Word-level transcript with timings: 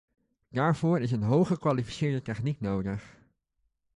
Daarvoor 0.49 0.99
is 0.99 1.11
een 1.11 1.21
hooggekwalificeerde 1.23 2.21
techniek 2.21 2.59
nodig. 2.61 3.17